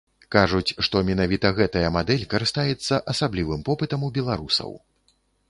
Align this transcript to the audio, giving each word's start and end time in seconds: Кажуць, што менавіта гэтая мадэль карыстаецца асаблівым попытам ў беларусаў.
Кажуць, 0.35 0.71
што 0.85 1.01
менавіта 1.09 1.51
гэтая 1.59 1.91
мадэль 1.97 2.23
карыстаецца 2.33 2.99
асаблівым 3.15 3.61
попытам 3.69 4.01
ў 4.09 4.19
беларусаў. 4.19 4.77